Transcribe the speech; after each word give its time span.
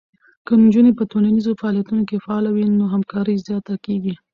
که 0.45 0.53
نجونې 0.65 0.91
په 0.95 1.03
ټولنیزو 1.11 1.57
فعالیتونو 1.61 2.03
کې 2.09 2.21
فعاله 2.25 2.49
وي، 2.51 2.65
نو 2.79 2.83
همکاری 2.95 3.35
زیاته 3.45 3.73
کېږي. 3.85 4.13